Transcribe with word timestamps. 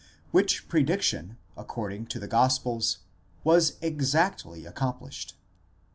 which 0.31 0.67
prediction, 0.67 1.37
according 1.55 2.07
to 2.07 2.17
the 2.17 2.27
gospels, 2.27 3.03
was 3.43 3.73
exactly 3.83 4.65
accomplished. 4.65 5.35